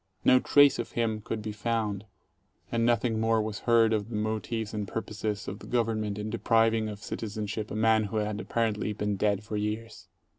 [0.25, 2.05] No trace of him could be found,
[2.71, 6.89] and nothing more was heard of the motives and purposes of the Government in depriving
[6.89, 10.07] of citizenship a man who had apparently been dead for years.